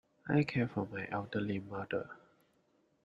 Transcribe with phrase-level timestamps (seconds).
[0.27, 2.09] I care for my elderly mother.